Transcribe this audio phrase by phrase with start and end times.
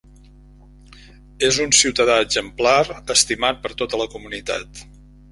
[1.47, 2.77] És un ciutadà exemplar,
[3.15, 4.83] estimat per tota la comunitat.